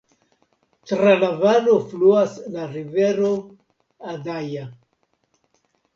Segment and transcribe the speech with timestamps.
[0.91, 3.31] Tra la valo fluas la rivero
[4.15, 4.65] Adaja.